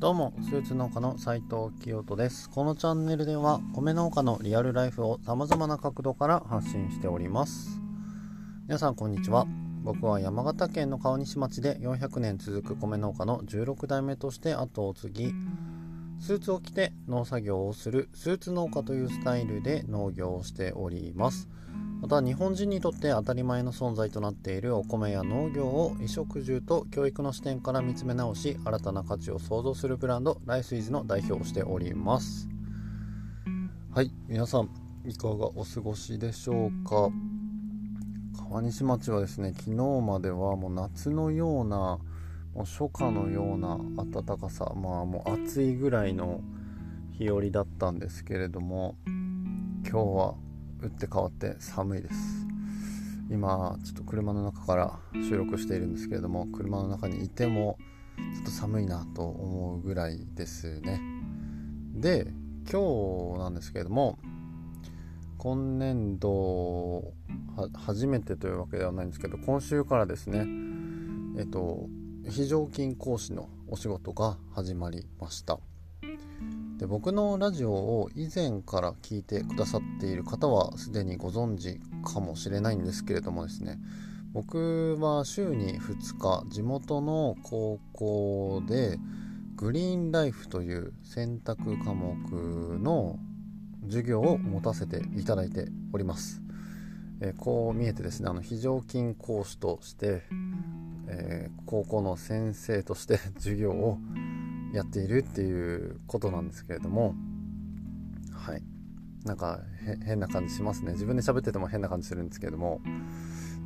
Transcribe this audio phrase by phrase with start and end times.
[0.00, 2.48] どうもスーツ農家の斉藤清人です。
[2.48, 7.78] このチャンネルでは米農家のリアルライフを様々な角度から発信しております。
[8.66, 9.46] 皆さんこんにちは。
[9.82, 15.34] 僕は山形県の川西町で400年続く米農家の16代目として後を継ぎ
[16.18, 21.46] スーツを着て農作業をするスーツ農家というスタイルで農業をしております。
[22.00, 32.48] また日本人にとって当たり前の存在となっているお米や農業を衣食住と教育の視点から見つめ直し新たな価値を創造するブランドライスイズの代表をしております。
[33.92, 34.70] はい皆さん
[35.04, 37.10] いかがお過ごしでしょうか？
[38.48, 41.98] 川西町はですね昨日まではもう夏のような
[42.54, 43.78] もう初夏のような
[44.10, 46.40] 暖かさまあもう暑いぐらいの
[47.12, 48.96] 日和だったんですけれども
[49.84, 50.34] 今日は
[50.82, 52.14] 打って変わって寒いです。
[53.30, 57.78] 今ちょっと車の中から収録しているんですけれども車の中にいても
[58.34, 61.00] ちょっと寒いなと思うぐらいですね。
[61.94, 62.32] で
[62.70, 64.18] 今日なんですけれども
[65.38, 67.12] 今年度
[67.74, 70.46] 初めてというわけではないんですけど今週からですね
[71.38, 71.88] えっと
[72.28, 75.58] 非常勤講師のお仕事が始まりました。
[76.80, 81.78] で僕のラジオを以前から聞いてくださっている方はすでにご存知
[82.10, 83.78] かもしれないんですけれどもですね
[84.32, 88.98] 僕は週に2日地元の高校で
[89.56, 93.18] グリーンライフという選択科目の
[93.84, 96.40] 授業を持たせていただいております。
[97.20, 100.22] えー、こう見えてですねあの非常勤講師として、
[101.08, 103.98] えー、高校の先生として 授業を
[104.72, 107.14] やっているっていうことなんですけれども
[108.32, 108.62] はい。
[109.24, 109.60] なんか
[110.06, 110.92] 変な感じしますね。
[110.92, 112.80] 自分で喋ってても変な感じするんですけれども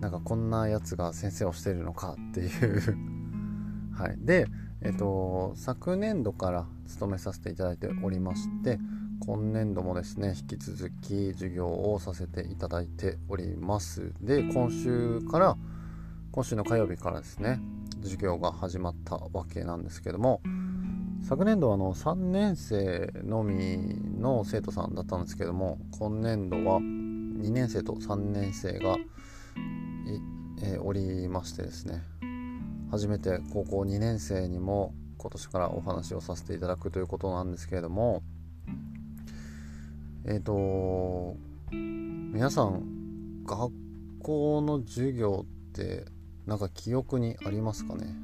[0.00, 2.96] なんかこんなやつが先生をしているのかっていう。
[3.92, 4.16] はい。
[4.18, 4.46] で
[4.80, 8.80] えっと昨年度から勤めさせていただいておりまして
[9.20, 14.14] 今年度もですね引き続き授業をさせていただいております。
[14.22, 15.56] で今週から
[16.32, 17.60] 今週の火曜日からですね
[18.02, 20.40] 授業が始まったわけなんですけども
[21.22, 23.78] 昨年度はあの3年生のみ
[24.18, 28.96] の生徒さんだったんですけども今年度は2年生と3年生が
[30.62, 32.02] えおりましてですね
[32.90, 38.22] 初めて高校2年生にも今年からお話をさせていただくということなんですけれども
[40.24, 41.36] えっ、ー、と
[41.72, 43.72] 皆さん学
[44.20, 46.04] 校の授業って
[46.46, 48.14] なんか記憶にありますかね。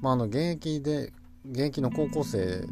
[0.00, 1.12] まああの現役で
[1.50, 2.66] 現役の高校生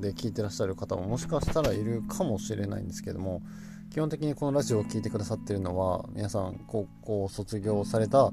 [0.00, 3.42] で聞いてらっしゃる方ももしかしたらいるかもしれないんですけども
[3.90, 8.30] 基本的にこのラジオを聴いてくださってるのは皆さん高校を卒業された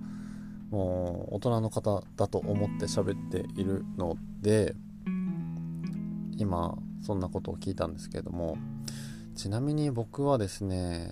[0.70, 4.76] もう大人の方だと思って喋っているので
[6.38, 8.58] 今そんなことを聞いたんですけれども
[9.36, 11.12] ちなみに僕はですね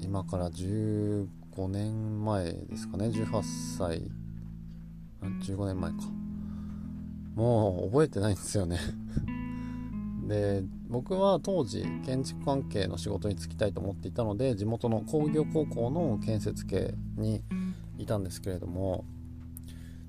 [0.00, 1.26] 今から15
[1.56, 3.06] 5年前ですかね。
[3.06, 3.42] 18
[3.76, 4.10] 歳。
[5.20, 5.96] 15年前か。
[7.34, 8.78] もう覚えてないんですよね。
[10.28, 17.42] で僕は当時建築関係の仕事に就きたいと思っていたので地元の工業高校の建設系に
[17.98, 19.04] いたんですけれども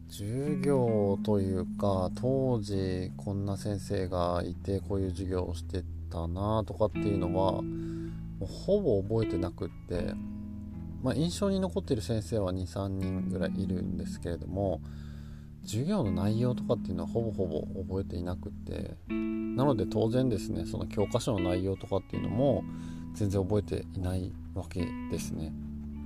[0.09, 7.64] 授業というか当時こんな先生がいてこういう授業をしてたなとかっていうのはも
[8.42, 10.14] うほぼ覚えてなくって、
[11.03, 14.81] まあ、印象に残ってる先生は23人ぐらいいるんですけれども
[15.66, 22.64] 授業の内容とかっていうのはほぼほぼ覚えていなくてなので当然ですねその教科書の内容とかっていうのも
[23.14, 25.53] 全然覚えていないわけですね。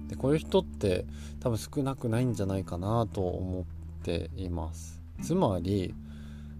[0.09, 1.05] でこういう人って
[1.39, 3.63] 多分少なくないんじゃないかなと思っ
[4.03, 5.01] ています。
[5.21, 5.93] つまり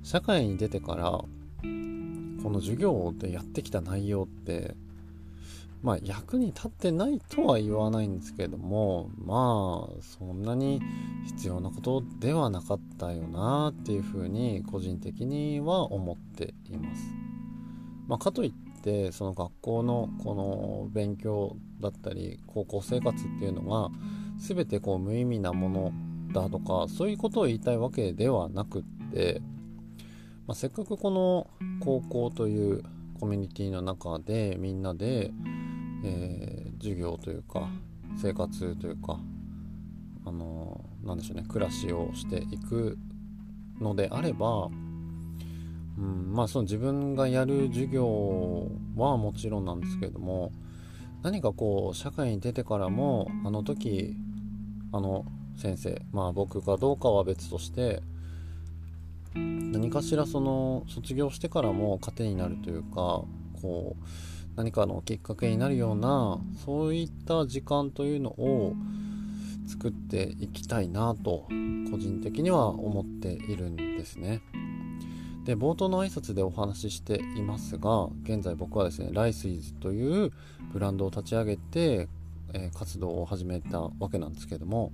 [0.03, 1.27] 社会に出てからこ
[2.49, 4.75] の授業でやってきた内容って
[5.81, 10.81] まあ役に立ってないとは言わないんですけれどもまあそんなに
[11.25, 17.01] 必要なことではなかったよなっていうふうに個人的には思っています。
[18.07, 23.89] まあ、かといってその学校のこの勉強だったり高校生活っていうのが
[24.37, 25.91] 全てこう無意味なもの
[26.31, 29.41] だとかそういうことを言いたいわけではなくって、
[30.47, 31.47] まあ、せっかくこの
[31.81, 32.83] 高校という
[33.19, 35.31] コミュニティの中でみんなで
[36.03, 37.67] えー、授業というか
[38.21, 39.19] 生活というか
[40.25, 42.97] あのなんでしょうね暮らしをしていく
[43.79, 44.67] のであれば、
[45.97, 50.51] うん、まあその自分がやる授業はもちろんなんですけれども
[51.23, 54.15] 何かこう社会に出てからもあの時
[54.91, 55.25] あの
[55.57, 58.01] 先生まあ僕かどうかは別として
[59.33, 63.23] 何かしらその卒業してからも糧になるというか
[63.61, 64.03] こう
[64.57, 68.73] 何かのきっかけになるようなそういった時間というのを
[69.67, 71.45] 作っていきたいなと
[71.91, 74.41] 個人的には思っているんですね。
[75.45, 80.33] で冒頭の挨拶でお話ししていますが現在僕はですねライスイズという
[80.73, 82.09] ブランドを立ち上げて、
[82.53, 84.91] えー、活動を始めたわけなんですけども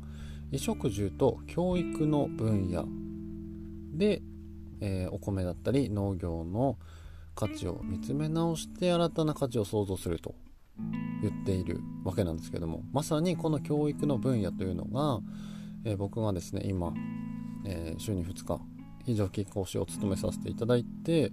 [0.51, 2.86] 衣食住と教育の分野
[3.98, 4.21] で、
[4.81, 6.77] えー、お米だったり農業の
[7.35, 10.35] 価値を見つめ直して新たな価値を創造すると
[11.21, 15.19] 言っているわけなんですけどもまさにこの教育の分野というのが、
[15.85, 16.94] えー、僕がですね今、
[17.65, 18.62] えー、週に2日
[19.06, 21.31] 非常勤講師を務めさせていただいて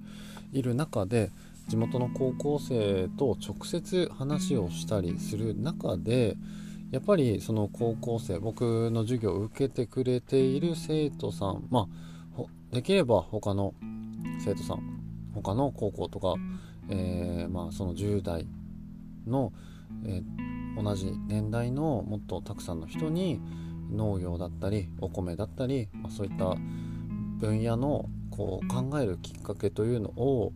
[0.53, 1.31] いる中で
[1.69, 6.37] 地元の高校生と直接話をしたりする中で
[6.91, 11.89] やっぱりその高校生僕の授業を受けてくれている生徒さんま
[12.37, 12.43] あ
[12.73, 13.75] できれば他の
[14.45, 15.00] 生徒さん
[15.35, 16.35] 他の高校とか、
[16.89, 18.47] えー、まあその10代
[19.27, 19.53] の、
[20.05, 23.41] えー、同じ年代のもっとたくさんの人に
[23.91, 26.57] 農業だったりお米だったり、まあ、そういった
[27.39, 30.53] 分野のこう考えるきっかけというのを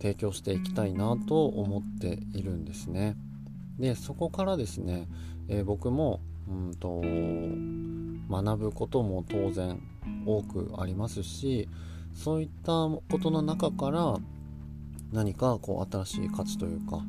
[0.00, 3.16] 提供していきたいなと思っているんですね。
[3.78, 5.08] でそこからですね、
[5.48, 7.02] えー、僕もうんと
[8.30, 9.80] 学ぶことも当然
[10.26, 11.68] 多くありますし
[12.14, 14.16] そういったことの中から
[15.12, 17.00] 何かこう新しい価値というか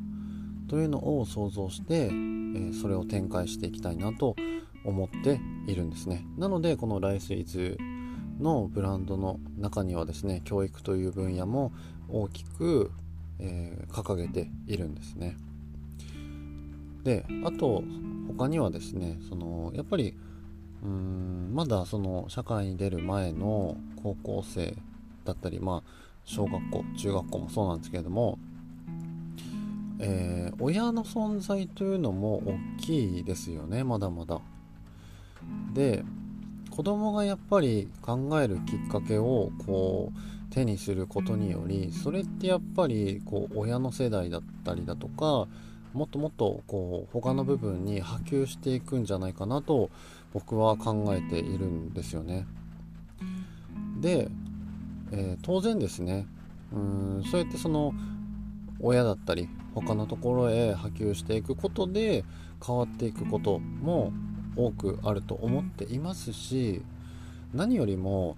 [0.68, 4.36] というのを想像して、えー、それを展開していきたいなと
[4.84, 6.24] 思っているんですね。
[6.38, 7.76] なのでこのライスイズ
[8.38, 11.72] のブランドの中にはですね教育という分野も
[12.08, 12.90] 大きく、
[13.38, 15.36] えー、掲げているんですね。
[17.04, 17.82] であと
[18.28, 20.14] 他にはですねそのやっぱり
[20.82, 24.76] うーんまだその社会に出る前の高校生
[25.30, 25.90] だったりまあ
[26.24, 28.38] 小学校中学校もそうなんですけれども、
[29.98, 32.42] えー、親の存在というのも
[32.78, 34.40] 大きいですよねまだまだ
[35.72, 36.04] で
[36.70, 45.46] 子供がやっぱり考えるきっかけをこう手にすることによりそれってやっぱりこう親の世代だったりだとか
[45.92, 49.90] もっともっとこう他の部分に波及していくんじゃないかなと
[50.32, 52.46] 僕は考えているんですよね。
[54.00, 54.28] で、
[55.12, 56.26] えー、当然ですね。
[56.72, 57.92] うんそうやってその
[58.80, 62.24] 親だったり他のところへ波及していくことで
[62.64, 64.12] 変わっていくことも
[64.56, 66.82] 多くあると思っていますし
[67.52, 68.36] 何よりも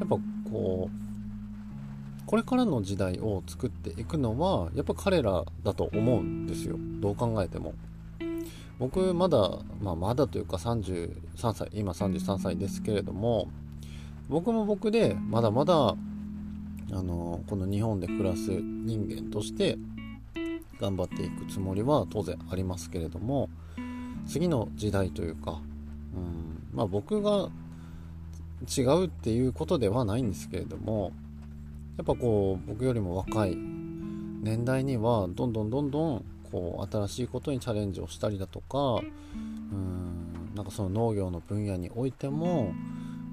[0.00, 0.16] やっぱ
[0.50, 6.76] こうこれからの時代を作っていくのはやっぱ彼らだと思うんですよ。
[7.00, 7.74] どう考えても。
[8.78, 13.48] 僕まだ、まあ、まだというか33歳今33歳ですけれども
[14.28, 15.96] 僕も僕でまだまだ
[16.92, 19.78] あのこの日本で暮らす人間として
[20.80, 23.48] 頑張っていくつもりは当然ありますけれども
[24.26, 25.60] 次の時代というか、
[26.14, 27.50] うんまあ、僕が
[28.76, 31.12] 違うっていうことではないんですけれども
[31.96, 42.72] やっぱこう僕よりも若い年代にはどんどんどんどんこう新しいことにチャレンジをしたりだとかうんなんかその農業の分野においても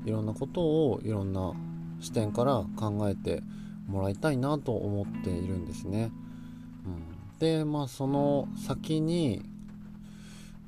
[0.09, 1.53] いろんなことをいろんな
[1.99, 3.43] 視点から考えて
[3.87, 6.11] もらいたいなと思っているんですね。
[6.85, 9.43] うん、でまあその先に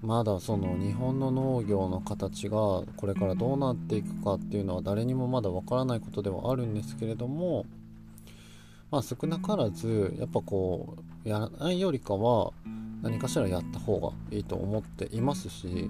[0.03, 2.57] まだその日本の農業の形が
[2.97, 7.65] これからどうなっていくかっていうのは誰にもまだわからないことではあるんですけれども
[8.91, 12.51] まあ少なからずやっぱこうやらないよりかは
[13.01, 15.89] 何かしらやった方がいいと思っていますし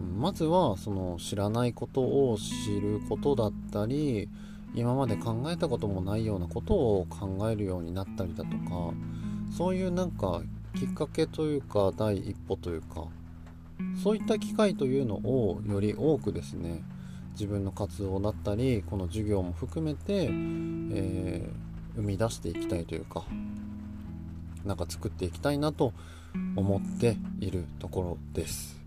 [0.00, 4.28] まずはその知らないことを知ることだったり
[4.74, 8.94] 今まで考えたこともないようなことを考えるようになったりだとか
[9.56, 10.42] そういうなんか
[10.78, 13.06] きっかけというか第一歩というか
[14.02, 16.82] そういった機会というのをより多くですね
[17.32, 23.24] 自分の活動だったりこの授業も含めて、えー、生み出していきたいというか
[24.64, 25.92] なんか作っていきたいなと
[26.56, 28.78] 思っているところです。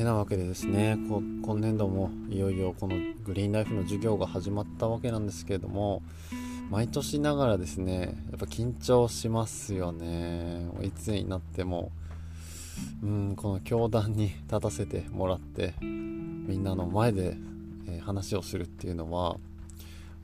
[0.00, 6.00] てなわけでですね今年度もいよいよこのグリーンライフの授業が始まったわけなんですけれども
[6.70, 10.66] 毎年ながらですねやっぱ緊張しますよね。
[10.80, 11.92] いつになっても。
[13.02, 17.36] うんこの教壇に立たせてもらってみんなの前で、
[17.86, 19.36] えー、話をするっていうのは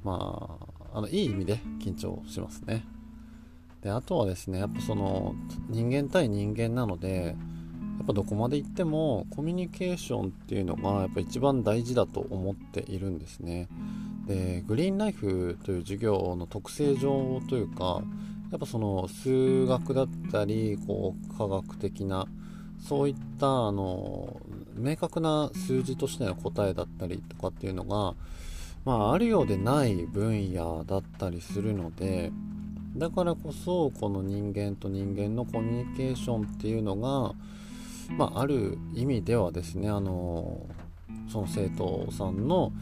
[0.03, 0.59] ま
[0.93, 2.87] ああのいい意味で緊張しますね。
[3.83, 5.35] であとはですねやっぱその
[5.69, 7.37] 人間対人間なので
[7.99, 13.69] やっぱどこまで行ってもコミュニケーションっていうのがやっぱ一番大事だと思っているんですね。
[14.27, 18.03] でグリーンライフという授業の特性上というか
[18.51, 22.27] やっぱその数学だったりこう科学的な
[22.81, 24.41] そういったあの
[24.77, 28.15] 明確な数字としての答えだったりとかっていうのが、
[28.85, 32.31] まあ、あるようでない分野だったりするので
[32.97, 37.35] だからこそこの人間と人間のコミュニケーションっていうのが、
[38.11, 40.67] まあ、ある意味ではですねあの
[41.31, 42.73] その生徒さんの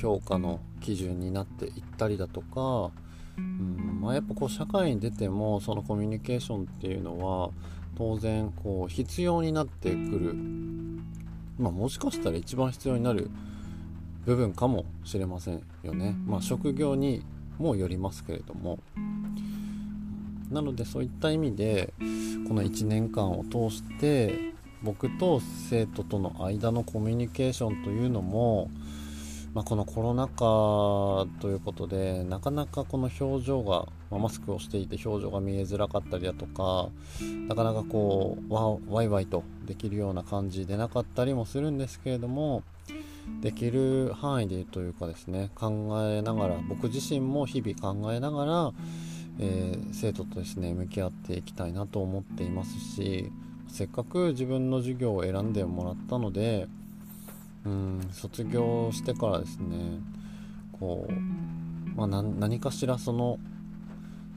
[0.00, 2.90] 評価の基準になっていったりだとか、
[3.38, 7.50] うんまあ、やっぱこう社会に出てもそのコミュニケーションっていうのは
[7.96, 10.34] 当然こう必要になってくる、
[11.58, 13.30] まあ、もしかしたら一番必要になる
[14.24, 16.14] 部分かもしれませんよね。
[16.26, 17.24] まあ、職業に
[17.58, 18.78] もよりますけれども
[20.50, 21.92] なのでそういった意味で
[22.46, 24.51] この1年間を通して
[24.82, 28.70] 僕と生徒との間のコミュニケーションというのも、
[29.54, 36.88] まあ、このコロナ禍ということでなかなかこの表情が、まあ、マスクをしていて表情が見えづらかったりだとか
[37.48, 42.62] なかなかこうわワイワイとできるような感じでなかったりもするんですけれども
[43.40, 45.70] できる範囲でというかですね考
[46.02, 48.72] えながら僕自身も日々考えながら、
[49.38, 53.30] えー、生徒とですね向き合っていきたいなと思っていますし
[53.72, 56.68] せっかく自分の授業を選んでもらったので
[57.64, 60.00] うん卒業してからですね
[60.78, 61.12] こう、
[61.96, 63.38] まあ、何かしらその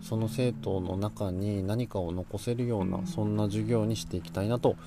[0.01, 4.77] その生徒の中に何かを残せるようなそんな授業にしていきたいなと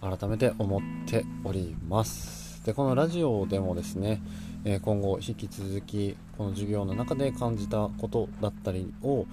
[0.00, 2.64] 改めて思っております。
[2.66, 4.20] でこのラジオでもですね、
[4.64, 9.26] え今後引き続きこの授業の中で感じたことだったりを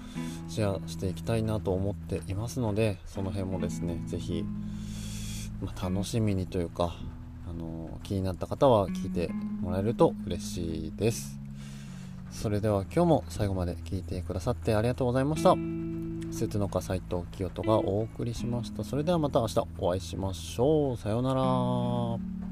[0.48, 4.44] シェアしていきたいなと思っていますのでその辺もですね是非、
[5.60, 6.96] まあ、楽しみにというか、
[7.48, 9.30] あの気になった方は聞いて
[9.60, 11.38] もらえると嬉しいです。
[12.30, 15.54] それでは今日も最後まで聞いてくださってありがとうございました。
[16.32, 18.84] 節の家斉藤清人がお送りしました。
[18.84, 20.96] それではまた明日お会いしましょう。
[20.96, 22.45] さようなら。